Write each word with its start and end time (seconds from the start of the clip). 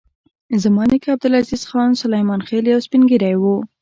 زما 0.63 0.83
نیکه 0.91 1.09
عبدالعزیز 1.15 1.63
خان 1.69 1.89
سلیمان 2.01 2.41
خېل 2.47 2.65
یو 2.67 2.83
سپین 2.85 3.01
ږیری 3.09 3.35
و. 3.41 3.43